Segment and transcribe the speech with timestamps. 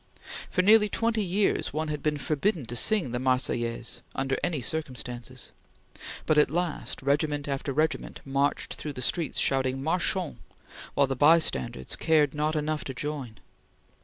[0.49, 5.51] For nearly twenty years one had been forbidden to sing the Marseillaise under any circumstances,
[6.25, 10.39] but at last regiment after regiment marched through the streets shouting "Marchons!"
[10.95, 13.35] while the bystanders cared not enough to join.